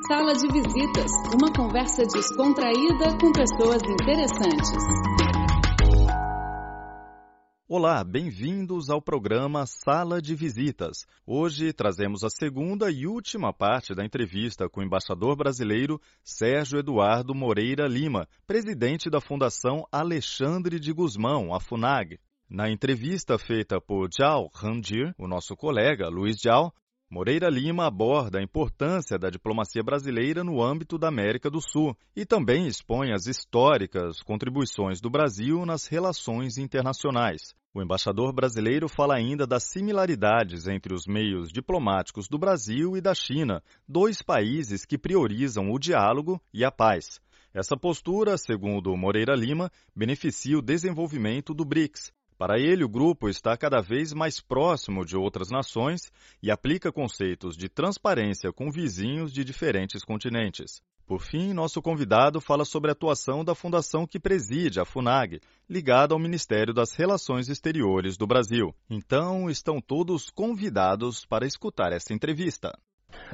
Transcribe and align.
Sala 0.00 0.32
de 0.32 0.48
Visitas, 0.48 1.10
uma 1.34 1.52
conversa 1.52 2.02
descontraída 2.06 3.16
com 3.20 3.30
pessoas 3.30 3.82
interessantes. 3.82 4.70
Olá, 7.68 8.02
bem-vindos 8.02 8.88
ao 8.88 9.02
programa 9.02 9.66
Sala 9.66 10.20
de 10.22 10.34
Visitas. 10.34 11.04
Hoje 11.26 11.74
trazemos 11.74 12.24
a 12.24 12.30
segunda 12.30 12.90
e 12.90 13.06
última 13.06 13.52
parte 13.52 13.94
da 13.94 14.02
entrevista 14.02 14.66
com 14.66 14.80
o 14.80 14.84
embaixador 14.84 15.36
brasileiro 15.36 16.00
Sérgio 16.24 16.78
Eduardo 16.78 17.34
Moreira 17.34 17.86
Lima, 17.86 18.26
presidente 18.46 19.10
da 19.10 19.20
Fundação 19.20 19.86
Alexandre 19.92 20.80
de 20.80 20.90
Guzmão, 20.92 21.54
a 21.54 21.60
FUNAG. 21.60 22.18
Na 22.48 22.70
entrevista 22.70 23.38
feita 23.38 23.80
por 23.80 24.08
Jiao 24.10 24.50
Ranjir, 24.54 25.14
o 25.18 25.28
nosso 25.28 25.54
colega 25.54 26.08
Luiz 26.08 26.36
Jiao, 26.38 26.72
Moreira 27.14 27.50
Lima 27.50 27.86
aborda 27.86 28.38
a 28.38 28.42
importância 28.42 29.18
da 29.18 29.28
diplomacia 29.28 29.82
brasileira 29.82 30.42
no 30.42 30.62
âmbito 30.62 30.96
da 30.96 31.08
América 31.08 31.50
do 31.50 31.60
Sul 31.60 31.94
e 32.16 32.24
também 32.24 32.66
expõe 32.66 33.12
as 33.12 33.26
históricas 33.26 34.22
contribuições 34.22 34.98
do 34.98 35.10
Brasil 35.10 35.66
nas 35.66 35.86
relações 35.86 36.56
internacionais. 36.56 37.54
O 37.74 37.82
embaixador 37.82 38.32
brasileiro 38.32 38.88
fala 38.88 39.14
ainda 39.14 39.46
das 39.46 39.64
similaridades 39.64 40.66
entre 40.66 40.94
os 40.94 41.06
meios 41.06 41.52
diplomáticos 41.52 42.28
do 42.30 42.38
Brasil 42.38 42.96
e 42.96 43.00
da 43.02 43.14
China, 43.14 43.62
dois 43.86 44.22
países 44.22 44.86
que 44.86 44.96
priorizam 44.96 45.70
o 45.70 45.78
diálogo 45.78 46.40
e 46.50 46.64
a 46.64 46.70
paz. 46.70 47.20
Essa 47.52 47.76
postura, 47.76 48.38
segundo 48.38 48.96
Moreira 48.96 49.34
Lima, 49.36 49.70
beneficia 49.94 50.56
o 50.56 50.62
desenvolvimento 50.62 51.52
do 51.52 51.62
BRICS, 51.62 52.10
para 52.38 52.58
ele, 52.58 52.84
o 52.84 52.88
grupo 52.88 53.28
está 53.28 53.56
cada 53.56 53.80
vez 53.80 54.12
mais 54.12 54.40
próximo 54.40 55.04
de 55.04 55.16
outras 55.16 55.50
nações 55.50 56.10
e 56.42 56.50
aplica 56.50 56.92
conceitos 56.92 57.56
de 57.56 57.68
transparência 57.68 58.52
com 58.52 58.70
vizinhos 58.70 59.32
de 59.32 59.44
diferentes 59.44 60.04
continentes. 60.04 60.82
Por 61.06 61.20
fim, 61.20 61.52
nosso 61.52 61.82
convidado 61.82 62.40
fala 62.40 62.64
sobre 62.64 62.90
a 62.90 62.92
atuação 62.92 63.44
da 63.44 63.54
fundação 63.54 64.06
que 64.06 64.20
preside, 64.20 64.80
a 64.80 64.84
FUNAG, 64.84 65.40
ligada 65.68 66.14
ao 66.14 66.20
Ministério 66.20 66.72
das 66.72 66.92
Relações 66.92 67.48
Exteriores 67.48 68.16
do 68.16 68.26
Brasil. 68.26 68.74
Então, 68.88 69.50
estão 69.50 69.80
todos 69.80 70.30
convidados 70.30 71.26
para 71.26 71.46
escutar 71.46 71.92
essa 71.92 72.14
entrevista. 72.14 72.72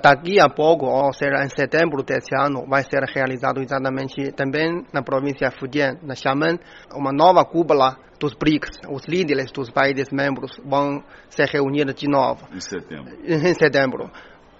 Daqui 0.03 0.39
a 0.41 0.49
pouco, 0.49 0.87
ou 0.87 1.13
seja, 1.13 1.45
em 1.45 1.49
setembro 1.49 2.03
deste 2.03 2.35
ano, 2.37 2.65
vai 2.69 2.83
ser 2.83 3.03
realizado 3.03 3.61
exatamente 3.61 4.33
também 4.33 4.85
na 4.93 5.03
província 5.03 5.49
de 5.49 5.59
Fujian, 5.59 5.99
na 6.03 6.15
Xiamen, 6.15 6.59
uma 6.95 7.13
nova 7.13 7.45
cúpula 7.45 7.97
dos 8.21 8.35
BRICS. 8.35 8.79
Os 8.89 9.03
líderes 9.07 9.51
dos 9.51 9.71
países 9.71 10.09
membros 10.13 10.61
vão 10.65 11.03
se 11.29 11.45
reunir 11.45 11.93
de 11.95 12.09
novo. 12.09 12.47
Em 12.53 12.61
setembro. 12.61 13.13
Em 13.25 13.55
setembro. 13.55 14.11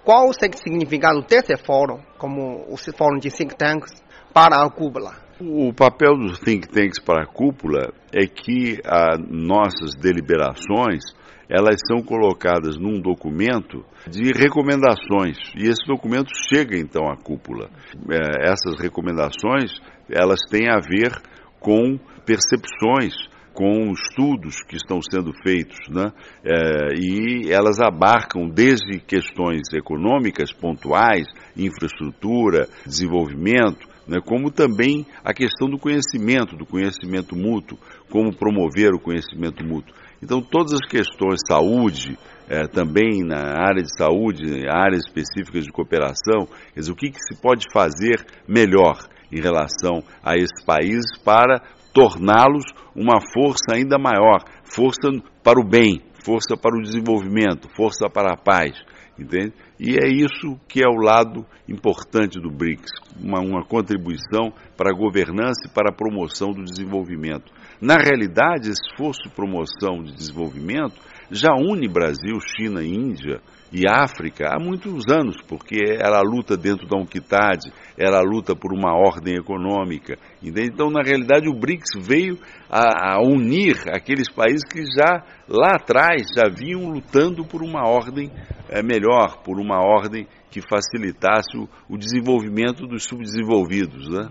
Qual 0.03 0.29
o 0.29 0.33
significado 0.33 1.21
desse 1.21 1.55
fórum, 1.57 1.99
como 2.17 2.65
o 2.67 2.77
fórum 2.97 3.19
de 3.19 3.29
think 3.29 3.55
tanks, 3.55 3.91
para 4.33 4.61
a 4.61 4.69
cúpula? 4.69 5.13
O 5.39 5.73
papel 5.73 6.17
dos 6.17 6.39
think 6.39 6.67
tanks 6.67 6.99
para 6.99 7.23
a 7.23 7.25
cúpula 7.25 7.93
é 8.13 8.25
que 8.25 8.79
as 8.85 9.19
nossas 9.29 9.95
deliberações 9.95 11.03
elas 11.49 11.77
são 11.87 12.03
colocadas 12.03 12.77
num 12.77 13.01
documento 13.01 13.83
de 14.07 14.31
recomendações 14.31 15.37
e 15.57 15.67
esse 15.67 15.85
documento 15.87 16.29
chega 16.53 16.77
então 16.77 17.09
à 17.09 17.17
cúpula. 17.17 17.69
É, 18.09 18.51
essas 18.51 18.79
recomendações 18.79 19.71
elas 20.09 20.39
têm 20.49 20.69
a 20.69 20.79
ver 20.79 21.11
com 21.59 21.97
percepções 22.25 23.15
com 23.51 23.91
estudos 23.91 24.61
que 24.63 24.77
estão 24.77 24.99
sendo 25.01 25.33
feitos, 25.43 25.77
né? 25.89 26.13
É, 26.45 26.93
e 26.97 27.51
elas 27.51 27.81
abarcam 27.81 28.47
desde 28.47 28.99
questões 28.99 29.63
econômicas 29.73 30.53
pontuais, 30.53 31.27
infraestrutura, 31.57 32.69
desenvolvimento, 32.85 33.85
né? 34.07 34.19
como 34.25 34.49
também 34.49 35.05
a 35.23 35.33
questão 35.33 35.69
do 35.69 35.77
conhecimento, 35.77 36.55
do 36.55 36.65
conhecimento 36.65 37.35
mútuo, 37.35 37.77
como 38.09 38.35
promover 38.35 38.93
o 38.93 38.99
conhecimento 38.99 39.63
mútuo. 39.63 39.93
Então, 40.21 40.41
todas 40.41 40.73
as 40.73 40.85
questões, 40.87 41.39
saúde, 41.47 42.17
é, 42.49 42.67
também 42.67 43.23
na 43.23 43.53
área 43.61 43.83
de 43.83 43.95
saúde, 43.95 44.67
áreas 44.67 45.05
específicas 45.05 45.63
de 45.63 45.71
cooperação, 45.71 46.47
o 46.75 46.95
que, 46.95 47.11
que 47.11 47.19
se 47.21 47.39
pode 47.39 47.65
fazer 47.71 48.25
melhor 48.47 48.97
em 49.31 49.39
relação 49.39 50.03
a 50.23 50.35
esses 50.35 50.63
países 50.65 51.17
para 51.23 51.61
torná-los 51.93 52.65
uma 52.95 53.21
força 53.33 53.73
ainda 53.73 53.97
maior, 53.97 54.43
força 54.63 55.09
para 55.43 55.59
o 55.59 55.63
bem, 55.63 56.01
força 56.23 56.57
para 56.57 56.75
o 56.75 56.81
desenvolvimento, 56.81 57.69
força 57.75 58.09
para 58.09 58.33
a 58.33 58.37
paz, 58.37 58.73
entende? 59.17 59.53
E 59.79 59.95
é 59.95 60.07
isso 60.07 60.59
que 60.67 60.83
é 60.83 60.87
o 60.87 61.01
lado 61.01 61.45
importante 61.67 62.39
do 62.39 62.51
BRICS, 62.51 62.91
uma, 63.21 63.39
uma 63.39 63.63
contribuição 63.63 64.51
para 64.75 64.91
a 64.91 64.97
governança 64.97 65.67
e 65.67 65.73
para 65.73 65.89
a 65.89 65.95
promoção 65.95 66.51
do 66.51 66.63
desenvolvimento. 66.63 67.51
Na 67.81 67.95
realidade, 67.95 68.69
esforço 68.69 69.23
de 69.23 69.29
promoção 69.29 70.03
de 70.03 70.13
desenvolvimento 70.13 70.99
já 71.31 71.53
une 71.53 71.87
Brasil, 71.87 72.37
China 72.57 72.83
Índia 72.83 73.39
e 73.71 73.87
África 73.87 74.49
há 74.49 74.59
muitos 74.59 75.05
anos, 75.09 75.37
porque 75.47 75.77
era 75.87 76.17
a 76.17 76.21
luta 76.21 76.57
dentro 76.57 76.87
da 76.87 76.97
UNCTAD, 76.97 77.71
era 77.97 78.17
a 78.17 78.21
luta 78.21 78.55
por 78.55 78.73
uma 78.73 78.93
ordem 78.97 79.35
econômica. 79.35 80.17
Então, 80.41 80.89
na 80.89 81.03
realidade, 81.03 81.47
o 81.47 81.53
BRICS 81.53 82.05
veio 82.05 82.37
a, 82.69 83.13
a, 83.13 83.21
unir 83.21 83.75
aqueles 83.93 84.29
países 84.29 84.63
que 84.63 84.83
já 84.83 85.23
lá 85.47 85.75
atrás 85.75 86.23
já 86.35 86.49
vinham 86.49 86.89
lutando 86.89 87.45
por 87.45 87.61
uma 87.61 87.87
ordem 87.87 88.31
é, 88.67 88.81
melhor, 88.81 89.41
por 89.43 89.59
uma 89.59 89.77
ordem 89.77 90.27
que 90.49 90.61
facilitasse 90.61 91.55
o, 91.55 91.69
o 91.87 91.97
desenvolvimento 91.97 92.87
dos 92.87 93.03
subdesenvolvidos. 93.03 94.09
Né? 94.09 94.29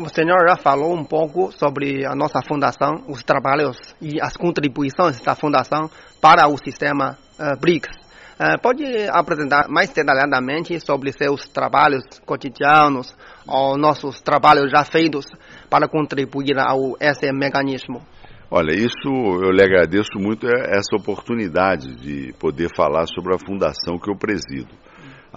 O 0.00 0.08
senhor 0.08 0.48
já 0.48 0.54
falou 0.56 0.94
um 0.94 1.04
pouco 1.04 1.50
sobre 1.50 2.06
a 2.06 2.14
nossa 2.14 2.40
fundação, 2.46 3.02
os 3.08 3.24
trabalhos 3.24 3.76
e 4.00 4.20
as 4.20 4.36
contribuições 4.36 5.20
da 5.20 5.34
fundação 5.34 5.90
para 6.20 6.46
o 6.46 6.56
sistema 6.56 7.18
uh, 7.36 7.58
BRICS. 7.60 7.90
Uh, 8.38 8.62
pode 8.62 8.84
apresentar 9.10 9.68
mais 9.68 9.90
detalhadamente 9.90 10.78
sobre 10.78 11.10
seus 11.10 11.48
trabalhos 11.48 12.04
cotidianos 12.24 13.12
ou 13.44 13.76
nossos 13.76 14.20
trabalhos 14.20 14.70
já 14.70 14.84
feitos 14.84 15.26
para 15.68 15.88
contribuir 15.88 16.56
ao 16.60 16.96
esse 17.00 17.32
mecanismo? 17.32 18.00
Olha, 18.48 18.72
isso 18.72 19.08
eu 19.42 19.50
lhe 19.50 19.64
agradeço 19.64 20.16
muito 20.16 20.46
é, 20.46 20.76
essa 20.78 20.94
oportunidade 20.96 21.96
de 21.96 22.32
poder 22.38 22.68
falar 22.76 23.06
sobre 23.08 23.34
a 23.34 23.38
fundação 23.44 23.98
que 23.98 24.08
eu 24.08 24.16
presido. 24.16 24.72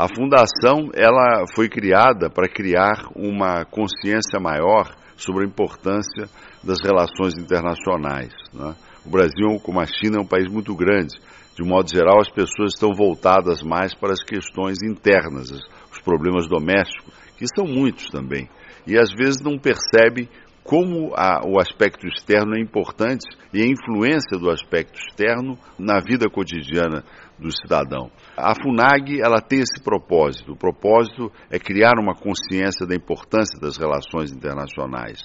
A 0.02 0.08
fundação 0.08 0.90
ela 0.96 1.46
foi 1.54 1.70
criada 1.70 2.28
para 2.28 2.50
criar 2.50 3.12
uma 3.16 3.64
consciência 3.66 4.40
maior 4.40 4.96
sobre 5.16 5.44
a 5.44 5.48
importância 5.48 6.26
das 6.64 6.80
relações 6.84 7.38
internacionais. 7.38 8.34
Né? 8.52 8.74
O 9.06 9.12
Brasil, 9.12 9.60
como 9.62 9.80
a 9.80 9.86
China, 9.86 10.18
é 10.18 10.22
um 10.24 10.28
país 10.28 10.52
muito 10.52 10.76
grande. 10.76 11.14
De 11.56 11.64
modo 11.64 11.88
geral, 11.88 12.20
as 12.20 12.32
pessoas 12.32 12.74
estão 12.74 12.90
voltadas 12.96 13.62
mais 13.62 13.94
para 13.94 14.12
as 14.14 14.24
questões 14.24 14.80
internas, 14.82 15.52
os 15.92 16.00
problemas 16.00 16.48
domésticos, 16.48 17.14
que 17.38 17.46
são 17.56 17.68
muitos 17.68 18.10
também. 18.10 18.50
E 18.88 18.98
às 18.98 19.12
vezes 19.14 19.38
não 19.44 19.60
percebem 19.60 20.28
como 20.64 21.14
a, 21.16 21.42
o 21.46 21.60
aspecto 21.60 22.08
externo 22.08 22.56
é 22.56 22.60
importante 22.60 23.26
e 23.54 23.62
a 23.62 23.68
influência 23.68 24.40
do 24.40 24.50
aspecto 24.50 24.98
externo 24.98 25.58
na 25.78 26.00
vida 26.00 26.28
cotidiana 26.28 27.04
do 27.42 27.52
cidadão. 27.52 28.12
A 28.38 28.54
FUNAG 28.54 29.20
ela 29.20 29.42
tem 29.42 29.60
esse 29.60 29.82
propósito. 29.84 30.54
O 30.54 30.56
propósito 30.58 31.32
é 31.50 31.58
criar 31.58 32.00
uma 32.00 32.14
consciência 32.14 32.86
da 32.86 32.96
importância 32.96 33.60
das 33.60 33.78
relações 33.78 34.32
internacionais. 34.32 35.20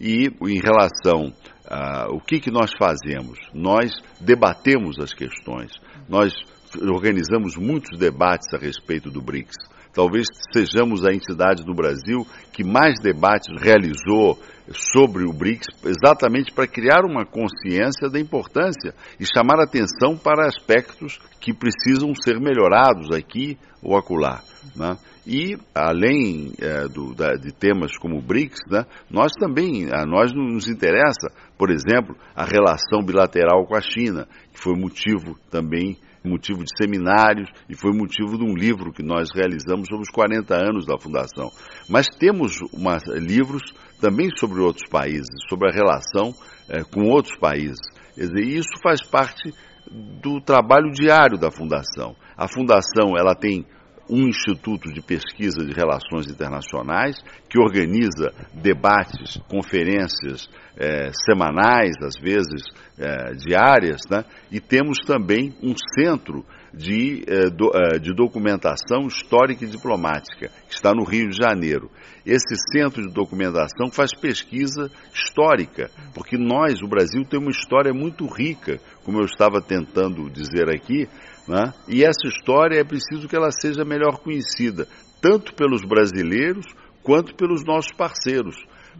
E 0.00 0.26
em 0.26 0.60
relação 0.60 1.32
a 1.70 2.08
o 2.10 2.20
que, 2.20 2.40
que 2.40 2.50
nós 2.50 2.72
fazemos, 2.76 3.38
nós 3.54 3.92
debatemos 4.20 4.98
as 4.98 5.14
questões, 5.14 5.70
nós 6.08 6.32
organizamos 6.80 7.56
muitos 7.56 7.98
debates 7.98 8.52
a 8.54 8.58
respeito 8.58 9.10
do 9.10 9.20
BRICS. 9.20 9.56
Talvez 9.92 10.26
sejamos 10.52 11.04
a 11.04 11.12
entidade 11.12 11.66
no 11.66 11.74
Brasil 11.74 12.26
que 12.52 12.64
mais 12.64 12.94
debates 13.02 13.48
realizou 13.60 14.38
sobre 14.72 15.24
o 15.24 15.32
BRICS, 15.32 15.66
exatamente 15.84 16.50
para 16.50 16.66
criar 16.66 17.04
uma 17.04 17.26
consciência 17.26 18.08
da 18.08 18.18
importância 18.18 18.94
e 19.20 19.26
chamar 19.26 19.60
atenção 19.60 20.16
para 20.16 20.46
aspectos 20.46 21.18
que 21.40 21.52
precisam 21.52 22.14
ser 22.14 22.40
melhorados 22.40 23.10
aqui 23.14 23.58
ou 23.82 23.96
acolá. 23.96 24.40
Né? 24.74 24.96
E, 25.26 25.56
além 25.74 26.52
é, 26.58 26.88
do, 26.88 27.14
da, 27.14 27.34
de 27.34 27.52
temas 27.52 27.96
como 27.98 28.18
o 28.18 28.22
BRICS, 28.22 28.60
né, 28.70 28.86
nós 29.10 29.32
também, 29.32 29.88
a 29.92 30.06
nós 30.06 30.32
nos 30.32 30.68
interessa, 30.68 31.30
por 31.58 31.70
exemplo, 31.70 32.16
a 32.34 32.44
relação 32.44 33.04
bilateral 33.04 33.66
com 33.66 33.76
a 33.76 33.80
China, 33.80 34.26
que 34.52 34.60
foi 34.60 34.74
motivo 34.74 35.38
também 35.50 35.96
motivo 36.24 36.64
de 36.64 36.70
seminários 36.76 37.48
e 37.68 37.74
foi 37.74 37.92
motivo 37.92 38.38
de 38.38 38.44
um 38.44 38.54
livro 38.54 38.92
que 38.92 39.02
nós 39.02 39.28
realizamos 39.34 39.88
sobre 39.88 40.02
os 40.02 40.10
40 40.10 40.54
anos 40.54 40.86
da 40.86 40.98
Fundação. 40.98 41.50
Mas 41.88 42.06
temos 42.08 42.58
uma, 42.72 42.98
livros 43.16 43.62
também 44.00 44.28
sobre 44.36 44.60
outros 44.60 44.88
países, 44.88 45.28
sobre 45.48 45.68
a 45.68 45.72
relação 45.72 46.34
é, 46.68 46.82
com 46.82 47.08
outros 47.08 47.36
países. 47.36 47.80
Dizer, 48.16 48.42
isso 48.42 48.78
faz 48.82 49.02
parte 49.02 49.52
do 49.90 50.40
trabalho 50.40 50.90
diário 50.92 51.38
da 51.38 51.50
Fundação. 51.50 52.14
A 52.36 52.48
Fundação 52.48 53.16
ela 53.18 53.34
tem 53.34 53.66
um 54.08 54.28
instituto 54.28 54.92
de 54.92 55.00
pesquisa 55.00 55.64
de 55.64 55.72
relações 55.72 56.26
internacionais 56.30 57.16
que 57.48 57.58
organiza 57.58 58.32
debates, 58.54 59.38
conferências 59.48 60.48
é, 60.76 61.10
semanais, 61.24 61.94
às 62.02 62.18
vezes 62.20 62.62
é, 62.98 63.32
diárias, 63.34 64.00
né? 64.10 64.24
e 64.50 64.60
temos 64.60 64.98
também 65.06 65.54
um 65.62 65.74
centro 65.94 66.44
de, 66.72 67.22
é, 67.28 67.50
do, 67.50 67.70
de 68.00 68.14
documentação 68.14 69.06
histórica 69.06 69.64
e 69.64 69.68
diplomática, 69.68 70.48
que 70.66 70.74
está 70.74 70.94
no 70.94 71.04
Rio 71.04 71.28
de 71.28 71.36
Janeiro. 71.36 71.90
Esse 72.24 72.54
centro 72.72 73.02
de 73.02 73.12
documentação 73.12 73.90
faz 73.90 74.14
pesquisa 74.14 74.90
histórica, 75.12 75.90
porque 76.14 76.38
nós, 76.38 76.80
o 76.80 76.88
Brasil, 76.88 77.22
tem 77.28 77.38
uma 77.38 77.50
história 77.50 77.92
muito 77.92 78.26
rica, 78.26 78.78
como 79.04 79.18
eu 79.18 79.26
estava 79.26 79.60
tentando 79.60 80.30
dizer 80.30 80.70
aqui, 80.70 81.08
né? 81.46 81.72
e 81.88 82.04
essa 82.04 82.26
história 82.26 82.80
é 82.80 82.84
preciso 82.84 83.28
que 83.28 83.36
ela 83.36 83.50
seja 83.50 83.84
melhor 83.84 84.18
conhecida, 84.18 84.86
tanto 85.20 85.54
pelos 85.54 85.82
brasileiros 85.84 86.66
quanto 87.02 87.34
pelos 87.34 87.64
nossos 87.64 87.92
parceiros 87.96 88.56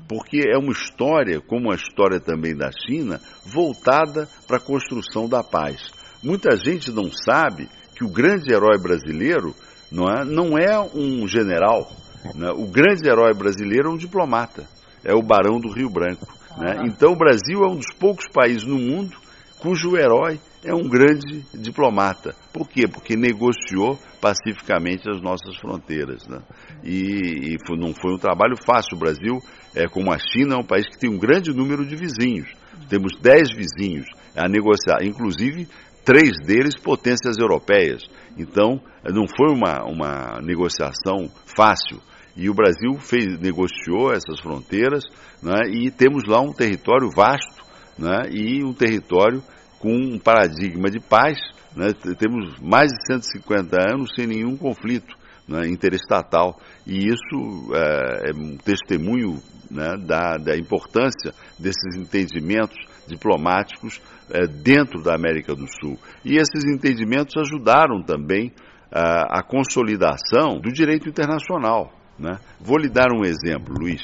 porque 0.08 0.42
é 0.48 0.58
uma 0.58 0.72
história, 0.72 1.40
como 1.40 1.70
a 1.70 1.74
história 1.74 2.20
também 2.20 2.56
da 2.56 2.70
China, 2.70 3.20
voltada 3.46 4.28
para 4.46 4.56
a 4.56 4.60
construção 4.60 5.28
da 5.28 5.42
paz. 5.42 5.90
Muita 6.22 6.56
gente 6.56 6.90
não 6.90 7.10
sabe 7.10 7.68
que 7.96 8.04
o 8.04 8.10
grande 8.10 8.52
herói 8.52 8.78
brasileiro 8.80 9.54
não 9.90 10.08
é, 10.08 10.24
não 10.24 10.58
é 10.58 10.80
um 10.94 11.26
general, 11.26 11.90
né? 12.34 12.50
o 12.50 12.66
grande 12.66 13.06
herói 13.08 13.34
brasileiro 13.34 13.88
é 13.88 13.92
um 13.92 13.96
diplomata, 13.96 14.64
é 15.04 15.14
o 15.14 15.22
Barão 15.22 15.60
do 15.60 15.70
Rio 15.70 15.90
Branco. 15.90 16.26
Né? 16.56 16.84
Então 16.86 17.12
o 17.12 17.16
Brasil 17.16 17.62
é 17.62 17.68
um 17.68 17.76
dos 17.76 17.92
poucos 17.98 18.26
países 18.28 18.64
no 18.64 18.78
mundo 18.78 19.16
cujo 19.58 19.96
herói 19.96 20.40
é 20.64 20.74
um 20.74 20.88
grande 20.88 21.44
diplomata. 21.52 22.34
Por 22.52 22.68
quê? 22.68 22.86
Porque 22.86 23.16
negociou 23.16 23.98
pacificamente 24.20 25.08
as 25.10 25.20
nossas 25.20 25.56
fronteiras. 25.56 26.26
Né? 26.28 26.38
E, 26.84 27.54
e 27.54 27.56
foi, 27.66 27.76
não 27.76 27.92
foi 27.92 28.14
um 28.14 28.18
trabalho 28.18 28.56
fácil. 28.64 28.96
O 28.96 29.00
Brasil, 29.00 29.38
é, 29.74 29.88
como 29.88 30.12
a 30.12 30.18
China, 30.18 30.54
é 30.54 30.58
um 30.58 30.64
país 30.64 30.86
que 30.86 30.98
tem 30.98 31.10
um 31.10 31.18
grande 31.18 31.52
número 31.52 31.84
de 31.84 31.96
vizinhos. 31.96 32.48
Temos 32.88 33.12
dez 33.20 33.48
vizinhos 33.50 34.06
a 34.36 34.48
negociar, 34.48 35.02
inclusive 35.02 35.68
três 36.04 36.32
deles 36.46 36.76
potências 36.76 37.38
europeias. 37.38 38.02
Então, 38.38 38.80
não 39.04 39.26
foi 39.26 39.52
uma, 39.52 39.84
uma 39.84 40.40
negociação 40.42 41.28
fácil. 41.44 42.00
E 42.36 42.48
o 42.48 42.54
Brasil 42.54 42.94
fez, 42.98 43.38
negociou 43.38 44.12
essas 44.12 44.40
fronteiras 44.40 45.04
né, 45.42 45.68
e 45.70 45.90
temos 45.90 46.24
lá 46.26 46.40
um 46.40 46.52
território 46.52 47.10
vasto 47.14 47.62
né, 47.98 48.30
e 48.30 48.64
um 48.64 48.72
território 48.72 49.42
com 49.82 49.92
um 49.92 50.18
paradigma 50.18 50.88
de 50.88 51.00
paz. 51.00 51.38
Né, 51.76 51.88
temos 52.18 52.58
mais 52.60 52.92
de 52.92 53.06
150 53.06 53.76
anos 53.92 54.10
sem 54.14 54.26
nenhum 54.26 54.56
conflito 54.56 55.14
né, 55.48 55.66
interestatal. 55.66 56.58
E 56.86 57.08
isso 57.08 57.74
é, 57.74 58.30
é 58.30 58.32
um 58.34 58.56
testemunho 58.56 59.42
né, 59.70 59.96
da, 60.06 60.36
da, 60.36 60.56
importância 60.56 61.32
desses 61.58 61.96
entendimentos 61.96 62.76
diplomáticos 63.08 64.00
é, 64.30 64.46
dentro 64.46 65.02
da 65.02 65.14
América 65.14 65.54
do 65.54 65.66
Sul. 65.66 65.98
E 66.24 66.36
esses 66.36 66.64
entendimentos 66.64 67.34
ajudaram 67.36 68.02
também 68.02 68.52
a, 68.92 69.40
a 69.40 69.42
consolidação 69.42 70.60
do 70.60 70.70
direito 70.70 71.08
internacional. 71.08 71.90
Né? 72.18 72.38
Vou 72.60 72.78
lhe 72.78 72.88
dar 72.88 73.08
um 73.12 73.24
exemplo, 73.24 73.74
Luiz, 73.80 74.02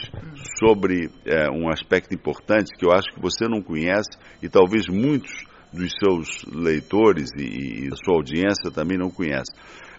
sobre 0.58 1.10
é, 1.26 1.50
um 1.50 1.70
aspecto 1.70 2.14
importante 2.14 2.74
que 2.76 2.84
eu 2.84 2.90
acho 2.90 3.14
que 3.14 3.20
você 3.20 3.46
não 3.46 3.62
conhece 3.62 4.10
e 4.42 4.48
talvez 4.48 4.88
muitos 4.88 5.46
dos 5.72 5.92
seus 5.98 6.44
leitores 6.46 7.30
e, 7.36 7.86
e 7.86 7.90
sua 8.04 8.16
audiência 8.16 8.70
também 8.70 8.98
não 8.98 9.10
conhece. 9.10 9.52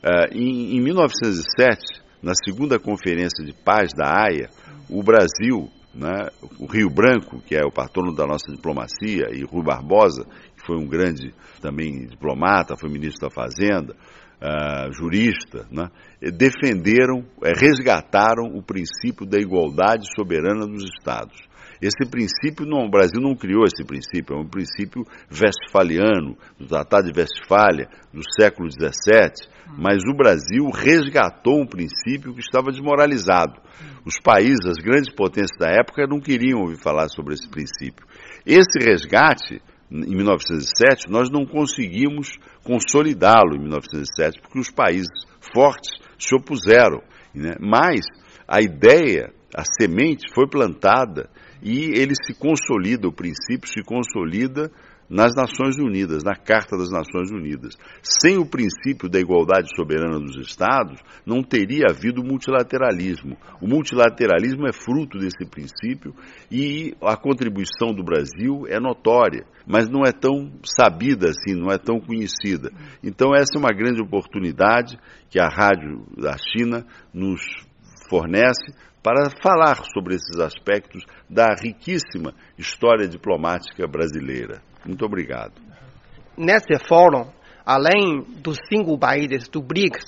É, 0.03 0.33
em, 0.33 0.77
em 0.77 0.81
1907, 0.81 2.01
na 2.21 2.33
segunda 2.33 2.79
conferência 2.79 3.45
de 3.45 3.53
paz 3.53 3.91
da 3.93 4.05
Haia, 4.07 4.49
o 4.89 5.03
Brasil, 5.03 5.69
né, 5.93 6.27
o 6.59 6.65
Rio 6.65 6.89
Branco, 6.89 7.41
que 7.41 7.55
é 7.55 7.63
o 7.65 7.71
patrono 7.71 8.13
da 8.13 8.25
nossa 8.25 8.51
diplomacia, 8.51 9.27
e 9.31 9.43
Rui 9.43 9.63
Barbosa, 9.63 10.25
que 10.55 10.65
foi 10.65 10.77
um 10.77 10.87
grande 10.87 11.33
também 11.61 12.05
diplomata, 12.07 12.77
foi 12.77 12.89
ministro 12.89 13.27
da 13.27 13.33
Fazenda, 13.33 13.95
uh, 14.41 14.91
jurista, 14.93 15.67
né, 15.71 15.89
defenderam, 16.21 17.19
uh, 17.19 17.53
resgataram 17.55 18.45
o 18.55 18.63
princípio 18.63 19.25
da 19.25 19.37
igualdade 19.37 20.07
soberana 20.15 20.65
dos 20.65 20.83
Estados. 20.83 21.48
Esse 21.81 22.09
princípio, 22.09 22.65
não, 22.65 22.85
o 22.85 22.89
Brasil 22.89 23.21
não 23.21 23.35
criou 23.35 23.63
esse 23.63 23.85
princípio, 23.85 24.35
é 24.35 24.39
um 24.39 24.47
princípio 24.47 25.05
westfaliano, 25.31 26.37
do 26.59 26.67
Tratado 26.67 27.11
de 27.11 27.17
Westfália, 27.17 27.87
do 28.13 28.21
século 28.39 28.69
XVII, 28.69 29.47
mas 29.77 30.03
o 30.03 30.13
Brasil 30.15 30.65
resgatou 30.73 31.61
um 31.61 31.65
princípio 31.65 32.33
que 32.33 32.41
estava 32.41 32.71
desmoralizado. 32.71 33.61
Os 34.05 34.19
países, 34.19 34.65
as 34.65 34.77
grandes 34.77 35.13
potências 35.13 35.57
da 35.57 35.69
época, 35.69 36.05
não 36.07 36.19
queriam 36.19 36.59
ouvir 36.61 36.77
falar 36.77 37.07
sobre 37.07 37.35
esse 37.35 37.47
princípio. 37.47 38.05
Esse 38.45 38.79
resgate, 38.79 39.61
em 39.89 40.15
1907, 40.15 41.09
nós 41.09 41.29
não 41.31 41.45
conseguimos 41.45 42.37
consolidá-lo 42.63 43.55
em 43.55 43.59
1907, 43.59 44.41
porque 44.41 44.59
os 44.59 44.69
países 44.69 45.09
fortes 45.53 45.97
se 46.17 46.35
opuseram. 46.35 47.01
Né? 47.33 47.55
Mas 47.59 48.01
a 48.47 48.61
ideia, 48.61 49.31
a 49.55 49.63
semente 49.79 50.33
foi 50.33 50.47
plantada 50.47 51.29
e 51.61 51.99
ele 51.99 52.13
se 52.15 52.33
consolida, 52.33 53.07
o 53.07 53.13
princípio 53.13 53.67
se 53.67 53.83
consolida 53.83 54.71
nas 55.09 55.33
Nações 55.35 55.75
Unidas, 55.79 56.23
na 56.23 56.35
Carta 56.35 56.77
das 56.77 56.91
Nações 56.91 57.31
Unidas. 57.31 57.75
Sem 58.03 58.37
o 58.37 58.45
princípio 58.45 59.09
da 59.09 59.19
igualdade 59.19 59.67
soberana 59.75 60.19
dos 60.19 60.37
Estados, 60.37 61.01
não 61.25 61.41
teria 61.41 61.87
havido 61.89 62.23
multilateralismo. 62.23 63.35
O 63.59 63.67
multilateralismo 63.67 64.67
é 64.67 64.71
fruto 64.71 65.17
desse 65.17 65.45
princípio 65.49 66.13
e 66.51 66.93
a 67.01 67.17
contribuição 67.17 67.93
do 67.93 68.03
Brasil 68.03 68.65
é 68.67 68.79
notória, 68.79 69.45
mas 69.65 69.89
não 69.89 70.03
é 70.05 70.11
tão 70.11 70.51
sabida 70.63 71.29
assim, 71.29 71.59
não 71.59 71.71
é 71.71 71.77
tão 71.77 71.99
conhecida. 71.99 72.71
Então, 73.03 73.33
essa 73.33 73.57
é 73.57 73.59
uma 73.59 73.73
grande 73.73 74.01
oportunidade 74.01 74.99
que 75.29 75.39
a 75.39 75.47
Rádio 75.47 76.05
da 76.15 76.35
China 76.37 76.85
nos 77.11 77.41
fornece 78.09 78.73
para 79.01 79.29
falar 79.41 79.77
sobre 79.93 80.15
esses 80.15 80.39
aspectos 80.39 81.03
da 81.29 81.55
riquíssima 81.55 82.33
história 82.57 83.07
diplomática 83.07 83.87
brasileira. 83.87 84.61
Muito 84.85 85.05
obrigado. 85.05 85.53
Nesse 86.37 86.77
fórum, 86.87 87.27
além 87.65 88.23
dos 88.41 88.57
cinco 88.71 88.97
países 88.97 89.47
do 89.49 89.61
BRICS, 89.61 90.05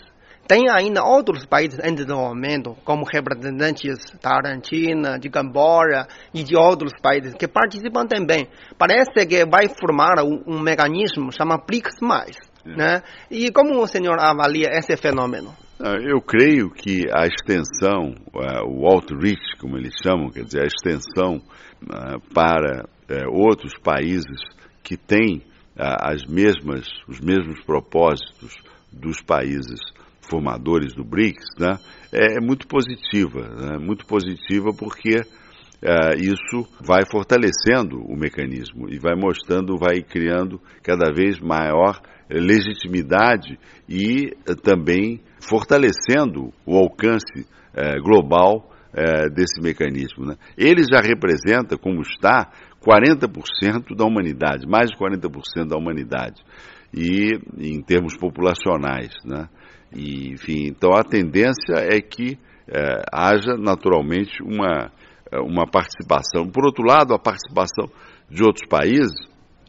tem 0.48 0.70
ainda 0.70 1.04
outros 1.04 1.46
países 1.46 1.80
em 1.82 1.94
desenvolvimento, 1.94 2.76
como 2.84 3.06
representantes 3.06 4.12
da 4.22 4.36
Argentina, 4.36 5.18
de 5.18 5.30
Camboja 5.30 6.08
e 6.34 6.44
de 6.44 6.58
outros 6.58 6.92
países 7.02 7.34
que 7.36 7.48
participam 7.48 8.06
também. 8.06 8.50
Parece 8.78 9.26
que 9.26 9.46
vai 9.46 9.70
formar 9.70 10.22
um, 10.22 10.44
um 10.46 10.60
mecanismo 10.60 11.32
chamado 11.32 11.64
BRICS+. 11.66 11.96
É. 12.66 12.76
Né? 12.76 13.04
E 13.30 13.52
como 13.52 13.82
o 13.82 13.88
senhor 13.88 14.20
avalia 14.20 14.70
esse 14.74 14.96
fenômeno? 14.98 15.56
Ah, 15.84 15.98
eu 16.00 16.22
creio 16.22 16.70
que 16.70 17.08
a 17.12 17.26
extensão, 17.26 18.14
ah, 18.36 18.64
o 18.64 18.86
outreach, 18.86 19.58
como 19.60 19.78
eles 19.78 19.96
chamam, 20.04 20.30
quer 20.30 20.44
dizer, 20.44 20.62
a 20.62 20.68
extensão 20.68 21.42
ah, 21.90 22.20
para 22.32 22.88
eh, 23.10 23.28
outros 23.28 23.74
países 23.84 24.40
que 24.84 24.96
têm 24.96 25.42
as 25.76 26.24
mesmas, 26.26 26.88
os 27.08 27.20
mesmos 27.20 27.60
propósitos 27.64 28.54
dos 28.92 29.22
países 29.22 29.80
formadores 30.30 30.94
do 30.94 31.04
BRICS, 31.04 31.46
né, 31.58 31.80
é, 32.12 32.38
é 32.38 32.40
muito 32.40 32.68
positiva, 32.68 33.42
né, 33.42 33.78
muito 33.80 34.06
positiva 34.06 34.72
porque 34.78 35.16
é, 35.84 36.16
isso 36.16 36.68
vai 36.80 37.04
fortalecendo 37.10 38.00
o 38.02 38.16
mecanismo 38.16 38.88
e 38.90 39.00
vai 39.00 39.16
mostrando, 39.16 39.78
vai 39.78 40.02
criando 40.02 40.62
cada 40.84 41.12
vez 41.12 41.40
maior 41.40 42.00
legitimidade 42.30 43.60
e 43.90 44.32
eh, 44.48 44.56
também 44.56 45.20
fortalecendo 45.42 46.54
o 46.66 46.78
alcance 46.78 47.46
é, 47.74 48.00
global 48.00 48.72
é, 48.94 49.30
desse 49.30 49.62
mecanismo. 49.62 50.26
Né? 50.26 50.36
Ele 50.58 50.84
já 50.84 51.02
representa, 51.02 51.78
como 51.78 52.02
está, 52.02 52.52
40% 52.86 53.96
da 53.96 54.06
humanidade, 54.06 54.68
mais 54.68 54.90
de 54.90 54.98
40% 54.98 55.68
da 55.68 55.78
humanidade, 55.78 56.42
e 56.94 57.32
em 57.58 57.82
termos 57.82 58.18
populacionais. 58.18 59.14
Né? 59.26 59.48
E, 59.94 60.34
enfim, 60.34 60.68
então 60.68 60.92
a 60.94 61.04
tendência 61.04 61.76
é 61.76 62.00
que 62.02 62.38
é, 62.68 63.02
haja 63.12 63.56
naturalmente 63.58 64.42
uma, 64.44 64.92
uma 65.40 65.66
participação. 65.66 66.50
Por 66.50 66.66
outro 66.66 66.84
lado, 66.84 67.14
a 67.14 67.20
participação 67.20 67.86
de 68.30 68.44
outros 68.44 68.68
países 68.68 69.14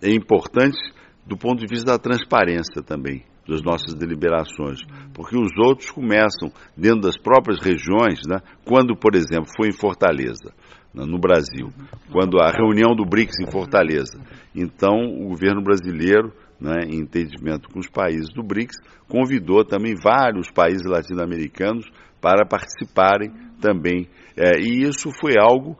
é 0.02 0.10
importante 0.10 0.78
do 1.26 1.36
ponto 1.36 1.60
de 1.60 1.66
vista 1.66 1.92
da 1.92 1.98
transparência 1.98 2.82
também 2.82 3.24
das 3.48 3.62
nossas 3.62 3.94
deliberações, 3.94 4.80
porque 5.12 5.36
os 5.36 5.50
outros 5.58 5.90
começam 5.90 6.50
dentro 6.76 7.00
das 7.00 7.18
próprias 7.18 7.58
regiões, 7.60 8.20
né, 8.26 8.38
quando, 8.64 8.96
por 8.96 9.16
exemplo, 9.16 9.50
foi 9.56 9.68
em 9.68 9.72
Fortaleza, 9.72 10.54
né, 10.94 11.04
no 11.04 11.18
Brasil, 11.18 11.68
quando 12.10 12.40
a 12.40 12.50
reunião 12.50 12.94
do 12.94 13.04
BRICS 13.04 13.40
em 13.40 13.50
Fortaleza. 13.50 14.20
Então, 14.54 14.94
o 14.94 15.28
governo 15.30 15.60
brasileiro 15.60 16.32
né, 16.62 16.84
em 16.86 17.00
entendimento 17.00 17.68
com 17.68 17.80
os 17.80 17.88
países 17.88 18.28
do 18.32 18.42
BRICS, 18.42 18.76
convidou 19.08 19.64
também 19.64 19.96
vários 19.96 20.48
países 20.50 20.86
latino-americanos 20.86 21.90
para 22.22 22.46
participarem 22.46 23.30
também. 23.60 24.08
É, 24.36 24.60
e 24.60 24.82
isso 24.82 25.10
foi 25.20 25.34
algo 25.38 25.76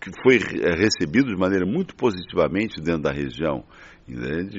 que 0.00 0.10
foi 0.22 0.38
recebido 0.76 1.28
de 1.28 1.36
maneira 1.38 1.64
muito 1.64 1.94
positivamente 1.94 2.82
dentro 2.82 3.02
da 3.02 3.12
região. 3.12 3.64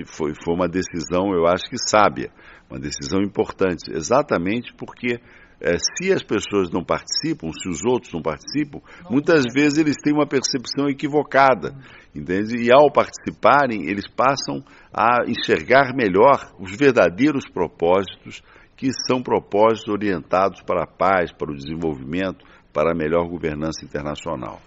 Foi, 0.07 0.33
foi 0.43 0.53
uma 0.55 0.67
decisão, 0.67 1.33
eu 1.33 1.45
acho 1.45 1.69
que 1.69 1.77
sábia, 1.77 2.31
uma 2.69 2.79
decisão 2.79 3.21
importante, 3.21 3.91
exatamente 3.91 4.73
porque 4.73 5.19
é, 5.59 5.77
se 5.77 6.11
as 6.11 6.21
pessoas 6.21 6.69
não 6.69 6.83
participam, 6.83 7.49
se 7.51 7.67
os 7.69 7.83
outros 7.85 8.13
não 8.13 8.21
participam, 8.21 8.79
muitas 9.09 9.43
vezes 9.53 9.79
eles 9.79 9.95
têm 10.03 10.13
uma 10.13 10.27
percepção 10.27 10.87
equivocada, 10.87 11.73
entende? 12.13 12.57
E 12.57 12.71
ao 12.71 12.91
participarem, 12.91 13.89
eles 13.89 14.07
passam 14.07 14.63
a 14.93 15.23
enxergar 15.27 15.95
melhor 15.95 16.53
os 16.59 16.75
verdadeiros 16.75 17.45
propósitos, 17.51 18.43
que 18.77 18.91
são 19.07 19.21
propósitos 19.21 19.89
orientados 19.89 20.61
para 20.61 20.83
a 20.83 20.87
paz, 20.87 21.31
para 21.31 21.51
o 21.51 21.55
desenvolvimento, 21.55 22.45
para 22.71 22.91
a 22.91 22.95
melhor 22.95 23.27
governança 23.27 23.83
internacional. 23.83 24.61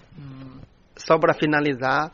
Só 0.96 1.16
para 1.16 1.32
finalizar, 1.32 2.12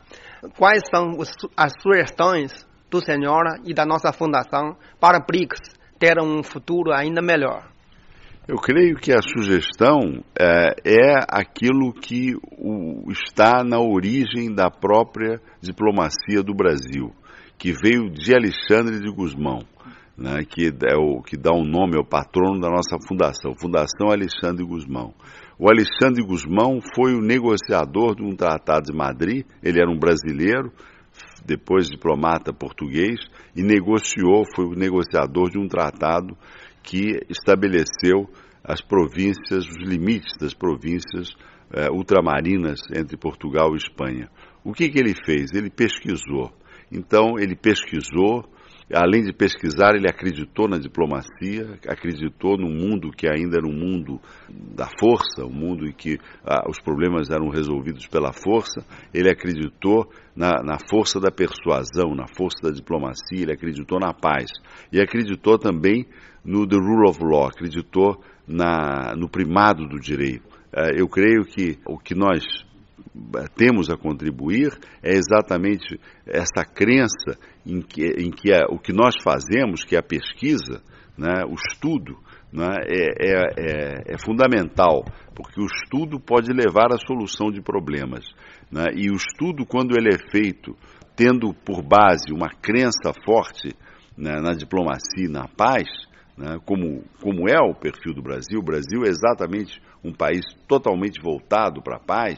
quais 0.55 0.83
são 0.93 1.17
as 1.57 1.73
sugestões 1.81 2.65
do 2.89 3.01
senhor 3.01 3.59
e 3.65 3.73
da 3.73 3.85
nossa 3.85 4.13
fundação 4.13 4.77
para 4.99 5.19
BRICS 5.19 5.59
ter 5.99 6.21
um 6.21 6.43
futuro 6.43 6.93
ainda 6.93 7.21
melhor? 7.21 7.67
Eu 8.47 8.57
creio 8.57 8.95
que 8.95 9.11
a 9.11 9.21
sugestão 9.21 10.23
é, 10.39 10.69
é 10.85 11.25
aquilo 11.27 11.91
que 11.91 12.33
o, 12.57 13.11
está 13.11 13.61
na 13.61 13.77
origem 13.77 14.53
da 14.53 14.69
própria 14.69 15.41
diplomacia 15.59 16.41
do 16.41 16.53
Brasil, 16.53 17.11
que 17.57 17.73
veio 17.73 18.09
de 18.09 18.33
Alexandre 18.33 19.01
de 19.01 19.11
Gusmão, 19.11 19.65
né, 20.17 20.43
que, 20.43 20.67
é 20.67 20.97
o, 20.97 21.21
que 21.21 21.37
dá 21.37 21.51
o 21.51 21.61
um 21.61 21.65
nome 21.65 21.95
ao 21.95 22.03
patrono 22.03 22.59
da 22.59 22.69
nossa 22.69 22.97
fundação, 23.07 23.53
Fundação 23.59 24.09
Alexandre 24.09 24.63
de 24.63 24.69
Gusmão. 24.69 25.13
O 25.59 25.69
Alexandre 25.69 26.21
de 26.21 26.27
Gusmão 26.27 26.79
foi 26.95 27.13
o 27.13 27.21
negociador 27.21 28.15
de 28.15 28.23
um 28.23 28.35
tratado 28.35 28.87
de 28.91 28.97
Madrid, 28.97 29.45
ele 29.61 29.79
era 29.79 29.89
um 29.89 29.97
brasileiro, 29.97 30.71
depois 31.45 31.87
diplomata 31.87 32.51
português, 32.51 33.19
e 33.55 33.63
negociou, 33.63 34.43
foi 34.55 34.65
o 34.65 34.75
negociador 34.75 35.49
de 35.49 35.59
um 35.59 35.67
tratado 35.67 36.35
que 36.83 37.19
estabeleceu 37.29 38.27
as 38.63 38.81
províncias, 38.81 39.65
os 39.65 39.77
limites 39.77 40.33
das 40.39 40.53
províncias 40.53 41.29
é, 41.73 41.89
ultramarinas 41.89 42.79
entre 42.93 43.17
Portugal 43.17 43.73
e 43.73 43.77
Espanha. 43.77 44.29
O 44.63 44.73
que, 44.73 44.89
que 44.89 44.99
ele 44.99 45.13
fez? 45.25 45.51
Ele 45.53 45.69
pesquisou. 45.69 46.51
Então, 46.91 47.37
ele 47.39 47.55
pesquisou, 47.55 48.43
além 48.93 49.23
de 49.23 49.33
pesquisar, 49.33 49.95
ele 49.95 50.07
acreditou 50.09 50.67
na 50.67 50.77
diplomacia, 50.77 51.77
acreditou 51.87 52.57
no 52.57 52.69
mundo 52.69 53.11
que 53.11 53.27
ainda 53.27 53.57
era 53.57 53.67
um 53.67 53.73
mundo 53.73 54.19
da 54.49 54.87
força, 54.99 55.45
um 55.45 55.53
mundo 55.53 55.85
em 55.85 55.91
que 55.91 56.17
ah, 56.45 56.63
os 56.69 56.79
problemas 56.79 57.29
eram 57.29 57.49
resolvidos 57.49 58.07
pela 58.07 58.31
força. 58.31 58.85
Ele 59.13 59.29
acreditou 59.29 60.09
na, 60.35 60.63
na, 60.63 60.77
força 60.89 61.19
da 61.19 61.29
persuasão, 61.29 62.15
na 62.15 62.27
força 62.27 62.59
da 62.63 62.71
diplomacia, 62.71 63.41
ele 63.41 63.53
acreditou 63.53 63.99
na 63.99 64.13
paz. 64.13 64.49
E 64.91 65.01
acreditou 65.01 65.57
também 65.57 66.05
no 66.45 66.65
The 66.65 66.77
Rule 66.77 67.09
of 67.09 67.19
Law, 67.21 67.47
acreditou 67.47 68.23
na, 68.47 69.13
no 69.17 69.27
primado 69.27 69.85
do 69.85 69.99
direito. 69.99 70.47
É, 70.71 71.01
eu 71.01 71.07
creio 71.09 71.43
que 71.43 71.77
o 71.85 71.97
que 71.97 72.15
nós 72.15 72.43
temos 73.55 73.89
a 73.89 73.97
contribuir 73.97 74.71
é 75.03 75.13
exatamente 75.13 75.99
essa 76.25 76.63
crença 76.63 77.37
em 77.65 77.81
que, 77.81 78.05
em 78.05 78.31
que 78.31 78.51
é, 78.51 78.65
o 78.69 78.77
que 78.77 78.93
nós 78.93 79.15
fazemos, 79.23 79.83
que 79.83 79.95
é 79.95 79.99
a 79.99 80.03
pesquisa, 80.03 80.81
né, 81.17 81.43
o 81.47 81.53
estudo, 81.53 82.17
né, 82.51 82.75
é, 82.85 83.03
é, 83.19 84.13
é, 84.13 84.17
fundamental, 84.17 85.03
porque 85.35 85.59
o 85.59 85.65
estudo 85.65 86.19
pode 86.19 86.51
levar 86.51 86.93
à 86.93 86.97
solução 86.97 87.51
de 87.51 87.61
problemas. 87.61 88.25
Né, 88.71 88.85
e 88.95 89.09
o 89.09 89.15
estudo, 89.15 89.65
quando 89.65 89.97
ele 89.97 90.09
é 90.09 90.31
feito 90.31 90.75
tendo 91.15 91.51
por 91.51 91.81
base 91.81 92.31
uma 92.31 92.49
crença 92.61 93.11
forte 93.25 93.75
né, 94.15 94.39
na 94.39 94.53
diplomacia 94.53 95.25
e 95.25 95.27
na 95.27 95.47
paz, 95.47 95.87
né, 96.37 96.59
como, 96.63 97.03
como 97.19 97.49
é 97.49 97.59
o 97.59 97.73
perfil 97.73 98.13
do 98.13 98.21
Brasil. 98.21 98.59
O 98.59 98.63
Brasil 98.63 99.01
é 99.03 99.09
exatamente 99.09 99.81
um 100.03 100.13
país 100.13 100.45
totalmente 100.67 101.19
voltado 101.19 101.81
para 101.81 101.97
a 101.97 101.99
paz, 101.99 102.37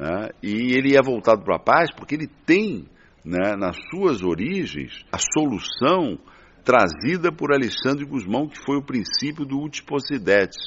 né, 0.00 0.30
e 0.42 0.72
ele 0.72 0.96
é 0.96 1.02
voltado 1.02 1.44
para 1.44 1.56
a 1.56 1.62
paz 1.62 1.90
porque 1.94 2.14
ele 2.14 2.26
tem 2.46 2.86
né, 3.22 3.54
nas 3.54 3.76
suas 3.90 4.22
origens 4.22 5.04
a 5.12 5.18
solução 5.18 6.18
trazida 6.64 7.30
por 7.30 7.52
Alexandre 7.52 8.06
Guzmão, 8.06 8.48
que 8.48 8.58
foi 8.64 8.78
o 8.78 8.82
princípio 8.82 9.44
do 9.44 9.60
Utposidetes. 9.60 10.58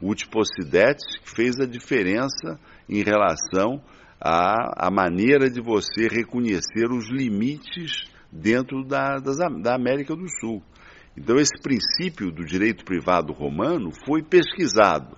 O 0.00 0.10
Utposidetes 0.12 1.18
que 1.18 1.28
fez 1.28 1.58
a 1.58 1.66
diferença 1.66 2.60
em 2.88 3.02
relação 3.02 3.82
à, 4.20 4.86
à 4.86 4.90
maneira 4.90 5.50
de 5.50 5.60
você 5.60 6.06
reconhecer 6.06 6.88
os 6.88 7.10
limites 7.10 8.08
dentro 8.30 8.84
da, 8.84 9.16
das, 9.16 9.38
da 9.62 9.74
América 9.74 10.14
do 10.14 10.28
Sul. 10.28 10.62
Então, 11.16 11.36
esse 11.36 11.60
princípio 11.60 12.30
do 12.30 12.44
direito 12.44 12.84
privado 12.84 13.32
romano 13.32 13.90
foi 14.06 14.22
pesquisado 14.22 15.16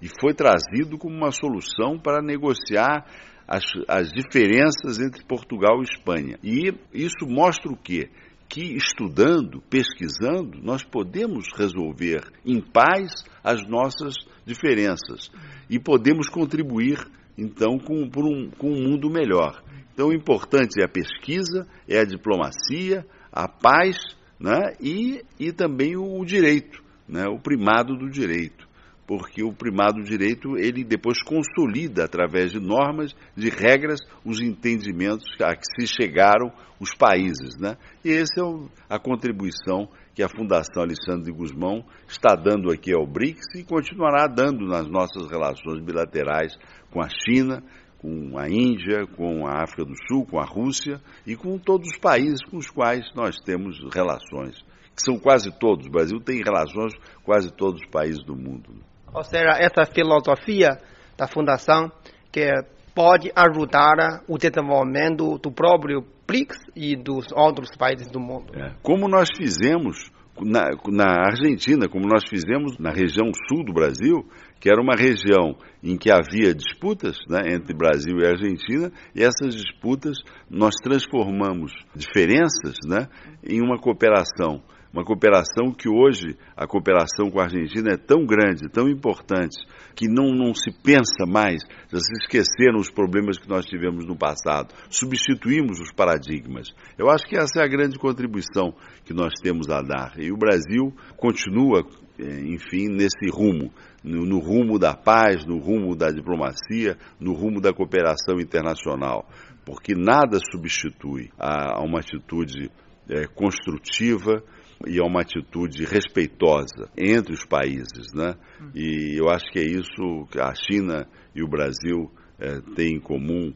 e 0.00 0.08
foi 0.20 0.34
trazido 0.34 0.98
como 0.98 1.16
uma 1.16 1.30
solução 1.30 1.98
para 1.98 2.22
negociar 2.22 3.06
as, 3.46 3.64
as 3.88 4.10
diferenças 4.10 4.98
entre 4.98 5.24
Portugal 5.24 5.80
e 5.80 5.84
Espanha. 5.84 6.38
E 6.42 6.72
isso 6.92 7.26
mostra 7.26 7.70
o 7.70 7.76
quê? 7.76 8.08
Que 8.48 8.74
estudando, 8.74 9.62
pesquisando, 9.68 10.60
nós 10.62 10.82
podemos 10.82 11.46
resolver 11.56 12.22
em 12.44 12.60
paz 12.60 13.24
as 13.42 13.66
nossas 13.66 14.14
diferenças 14.44 15.30
e 15.68 15.78
podemos 15.78 16.28
contribuir, 16.28 16.98
então, 17.36 17.78
com, 17.78 18.02
um, 18.02 18.50
com 18.50 18.70
um 18.70 18.82
mundo 18.82 19.10
melhor. 19.10 19.62
Então, 19.92 20.08
o 20.08 20.14
importante 20.14 20.80
é 20.80 20.84
a 20.84 20.88
pesquisa, 20.88 21.66
é 21.88 22.00
a 22.00 22.04
diplomacia, 22.04 23.06
a 23.32 23.48
paz 23.48 23.96
né? 24.38 24.74
e, 24.80 25.22
e 25.38 25.52
também 25.52 25.96
o 25.96 26.24
direito, 26.24 26.82
né? 27.08 27.26
o 27.26 27.38
primado 27.38 27.96
do 27.96 28.10
direito. 28.10 28.63
Porque 29.06 29.42
o 29.42 29.52
primado 29.52 30.00
do 30.00 30.04
direito, 30.04 30.56
ele 30.56 30.82
depois 30.82 31.22
consolida, 31.22 32.04
através 32.04 32.52
de 32.52 32.58
normas, 32.58 33.14
de 33.36 33.50
regras, 33.50 34.00
os 34.24 34.40
entendimentos 34.40 35.26
a 35.40 35.54
que 35.54 35.64
se 35.78 35.86
chegaram 35.86 36.50
os 36.80 36.94
países. 36.94 37.58
Né? 37.58 37.76
E 38.04 38.10
essa 38.10 38.40
é 38.40 38.44
a 38.88 38.98
contribuição 38.98 39.88
que 40.14 40.22
a 40.22 40.28
Fundação 40.28 40.82
Alexandre 40.82 41.24
de 41.24 41.32
Guzmão 41.32 41.84
está 42.06 42.34
dando 42.34 42.70
aqui 42.70 42.94
ao 42.94 43.06
BRICS 43.06 43.46
e 43.56 43.64
continuará 43.64 44.26
dando 44.26 44.64
nas 44.66 44.88
nossas 44.88 45.28
relações 45.28 45.84
bilaterais 45.84 46.56
com 46.90 47.02
a 47.02 47.08
China, 47.08 47.62
com 47.98 48.38
a 48.38 48.48
Índia, 48.48 49.06
com 49.16 49.46
a 49.46 49.62
África 49.62 49.84
do 49.84 49.94
Sul, 50.06 50.24
com 50.26 50.38
a 50.38 50.44
Rússia 50.44 51.00
e 51.26 51.34
com 51.34 51.58
todos 51.58 51.88
os 51.88 51.98
países 51.98 52.38
com 52.48 52.58
os 52.58 52.70
quais 52.70 53.04
nós 53.14 53.36
temos 53.40 53.78
relações, 53.92 54.62
que 54.94 55.02
são 55.02 55.18
quase 55.18 55.50
todos. 55.58 55.86
O 55.86 55.90
Brasil 55.90 56.20
tem 56.20 56.42
relações 56.42 56.94
com 57.16 57.22
quase 57.24 57.50
todos 57.50 57.80
os 57.82 57.90
países 57.90 58.22
do 58.22 58.36
mundo. 58.36 58.93
Ou 59.14 59.22
seja, 59.22 59.56
essa 59.58 59.84
filosofia 59.86 60.78
da 61.16 61.28
Fundação 61.28 61.90
que 62.32 62.50
pode 62.94 63.30
ajudar 63.34 64.22
o 64.28 64.36
desenvolvimento 64.36 65.38
do 65.38 65.52
próprio 65.52 66.04
BRICS 66.26 66.58
e 66.74 66.96
dos 66.96 67.26
outros 67.32 67.70
países 67.76 68.10
do 68.10 68.18
mundo. 68.18 68.52
É. 68.58 68.72
Como 68.82 69.08
nós 69.08 69.28
fizemos 69.36 70.10
na, 70.40 70.70
na 70.88 71.26
Argentina, 71.26 71.88
como 71.88 72.06
nós 72.06 72.24
fizemos 72.28 72.76
na 72.78 72.90
região 72.90 73.30
sul 73.48 73.64
do 73.64 73.72
Brasil, 73.72 74.26
que 74.58 74.68
era 74.68 74.80
uma 74.80 74.96
região 74.96 75.56
em 75.82 75.96
que 75.96 76.10
havia 76.10 76.54
disputas 76.54 77.16
né, 77.28 77.54
entre 77.54 77.76
Brasil 77.76 78.16
e 78.18 78.26
Argentina, 78.26 78.90
e 79.14 79.22
essas 79.22 79.54
disputas 79.54 80.16
nós 80.50 80.74
transformamos 80.82 81.72
diferenças 81.94 82.76
né, 82.86 83.06
em 83.46 83.60
uma 83.60 83.78
cooperação 83.78 84.62
uma 84.94 85.04
cooperação 85.04 85.72
que 85.76 85.88
hoje, 85.88 86.36
a 86.56 86.68
cooperação 86.68 87.28
com 87.28 87.40
a 87.40 87.44
Argentina 87.44 87.94
é 87.94 87.96
tão 87.96 88.24
grande, 88.24 88.70
tão 88.70 88.88
importante, 88.88 89.58
que 89.96 90.06
não, 90.06 90.30
não 90.30 90.54
se 90.54 90.70
pensa 90.70 91.26
mais, 91.26 91.62
já 91.92 91.98
se 91.98 92.12
esqueceram 92.22 92.78
os 92.78 92.90
problemas 92.90 93.36
que 93.36 93.48
nós 93.48 93.66
tivemos 93.66 94.06
no 94.06 94.16
passado, 94.16 94.72
substituímos 94.88 95.80
os 95.80 95.92
paradigmas. 95.92 96.68
Eu 96.96 97.10
acho 97.10 97.26
que 97.26 97.36
essa 97.36 97.60
é 97.60 97.64
a 97.64 97.68
grande 97.68 97.98
contribuição 97.98 98.72
que 99.04 99.12
nós 99.12 99.32
temos 99.42 99.68
a 99.68 99.82
dar. 99.82 100.14
E 100.16 100.30
o 100.30 100.36
Brasil 100.36 100.94
continua, 101.16 101.84
eh, 102.16 102.40
enfim, 102.46 102.86
nesse 102.88 103.28
rumo, 103.32 103.72
no, 104.04 104.24
no 104.24 104.38
rumo 104.38 104.78
da 104.78 104.94
paz, 104.94 105.44
no 105.44 105.58
rumo 105.58 105.96
da 105.96 106.12
diplomacia, 106.12 106.96
no 107.18 107.32
rumo 107.32 107.60
da 107.60 107.72
cooperação 107.72 108.38
internacional, 108.38 109.28
porque 109.66 109.92
nada 109.96 110.38
substitui 110.52 111.30
a, 111.36 111.80
a 111.80 111.82
uma 111.82 111.98
atitude 111.98 112.70
é, 113.08 113.26
construtiva 113.26 114.42
e 114.86 115.00
a 115.00 115.04
uma 115.04 115.22
atitude 115.22 115.84
respeitosa 115.84 116.88
entre 116.96 117.32
os 117.32 117.44
países, 117.44 118.12
né? 118.14 118.34
E 118.74 119.18
eu 119.18 119.28
acho 119.28 119.44
que 119.52 119.58
é 119.58 119.64
isso 119.64 120.26
que 120.30 120.40
a 120.40 120.52
China 120.54 121.06
e 121.34 121.42
o 121.42 121.48
Brasil 121.48 122.10
é, 122.38 122.60
têm 122.74 122.96
em 122.96 123.00
comum, 123.00 123.52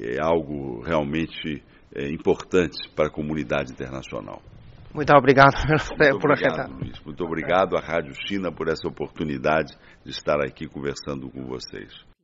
é 0.00 0.20
algo 0.20 0.82
realmente 0.82 1.62
é, 1.94 2.08
importante 2.10 2.76
para 2.94 3.08
a 3.08 3.10
comunidade 3.10 3.72
internacional. 3.72 4.42
Muito 4.94 5.12
obrigado 5.14 5.52
Muito 5.68 6.18
por 6.18 6.32
obrigado, 6.32 6.72
Luiz. 6.72 7.00
Muito 7.04 7.24
obrigado 7.24 7.76
à 7.76 7.80
Rádio 7.80 8.14
China 8.26 8.50
por 8.50 8.68
essa 8.68 8.88
oportunidade 8.88 9.74
de 10.02 10.10
estar 10.10 10.40
aqui 10.40 10.66
conversando 10.66 11.28
com 11.28 11.44
vocês. 11.44 12.15